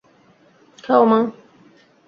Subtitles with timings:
[0.83, 1.19] খাও, মা।